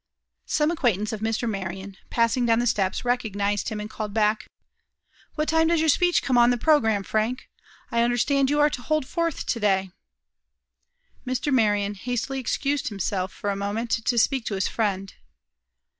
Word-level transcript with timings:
Some 0.47 0.71
acquaintance 0.71 1.11
of 1.13 1.19
Mr. 1.21 1.47
Marion, 1.47 1.95
passing 2.09 2.43
down 2.47 2.57
the 2.57 2.65
steps, 2.65 3.05
recognized 3.05 3.69
him, 3.69 3.79
and 3.79 3.87
called 3.87 4.15
back: 4.15 4.47
"What 5.35 5.47
time 5.47 5.67
does 5.67 5.79
your 5.79 5.89
speech 5.89 6.23
come 6.23 6.39
on 6.39 6.49
the 6.49 6.57
program, 6.57 7.03
Frank? 7.03 7.47
I 7.91 8.01
understand 8.01 8.49
you 8.49 8.59
are 8.59 8.69
to 8.71 8.81
hold 8.81 9.05
forth 9.05 9.45
to 9.45 9.59
day." 9.59 9.91
Mr. 11.23 11.53
Marion 11.53 11.93
hastily 11.93 12.39
excused 12.39 12.87
himself 12.87 13.31
for 13.31 13.51
a 13.51 13.55
moment, 13.55 13.91
to 13.91 14.17
speak 14.17 14.43
to 14.45 14.55
his 14.55 14.67
friend. 14.67 15.13